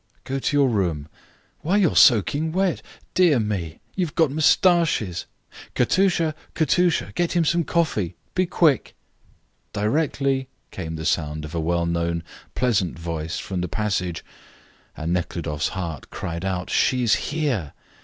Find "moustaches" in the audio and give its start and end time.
4.31-5.27